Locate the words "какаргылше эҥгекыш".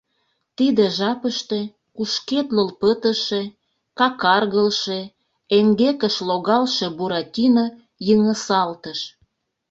3.99-6.15